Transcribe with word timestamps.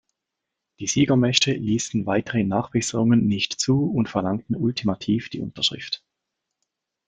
Die 0.79 0.87
Siegermächte 0.87 1.51
ließen 1.53 2.07
weitere 2.07 2.43
Nachbesserungen 2.43 3.27
nicht 3.27 3.53
zu 3.59 3.85
und 3.85 4.09
verlangten 4.09 4.55
ultimativ 4.55 5.29
die 5.29 5.41
Unterschrift. 5.41 6.03